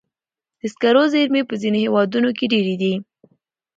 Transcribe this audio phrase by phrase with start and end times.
[0.59, 2.93] د سکرو زیرمې په ځینو هېوادونو کې ډېرې دي.